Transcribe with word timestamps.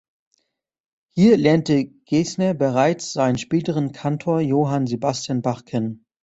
Hier 1.11 1.37
lernte 1.37 1.85
Gesner 1.85 2.55
bereits 2.55 3.13
seinen 3.13 3.37
späteren 3.37 3.91
Kantor 3.91 4.39
Johann 4.41 4.87
Sebastian 4.87 5.43
Bach 5.43 5.63
kennen. 5.65 6.07